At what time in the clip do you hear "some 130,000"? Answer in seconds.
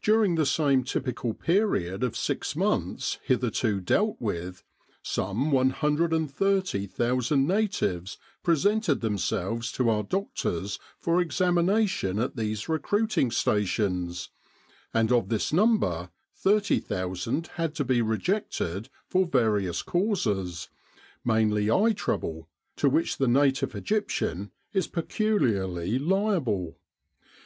5.02-7.46